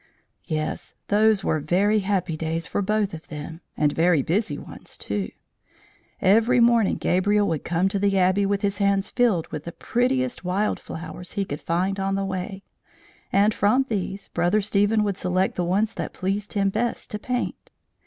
[0.47, 5.29] Yes, those were very happy days for both of them, and very busy ones, too.
[6.19, 10.43] Every morning Gabriel would come to the Abbey with his hands filled with the prettiest
[10.43, 12.63] wild flowers he could find on the way;
[13.31, 17.69] and from these Brother Stephen would select the ones that pleased him best to paint.